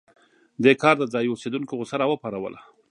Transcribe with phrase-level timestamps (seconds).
[0.63, 2.59] دې کار د ځايي اوسېدونکو غوسه راوپاروله.